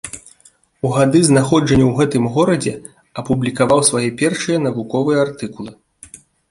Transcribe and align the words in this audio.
У 0.87 0.89
гады 0.95 1.19
знаходжання 1.29 1.85
ў 1.89 1.93
гэтым 2.01 2.23
горадзе 2.39 2.73
апублікаваў 3.23 3.79
свае 3.93 4.05
першыя 4.25 4.57
навуковыя 4.69 5.17
артыкулы. 5.29 5.71